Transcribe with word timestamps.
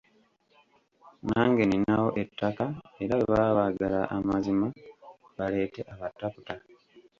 Nange 1.27 1.63
nninawo 1.65 2.09
ettaka 2.23 2.65
era 3.03 3.13
bwe 3.17 3.29
baba 3.33 3.47
baagala 3.57 3.99
amazima 4.17 4.67
baleete 5.37 5.81
abataputa 5.93 6.53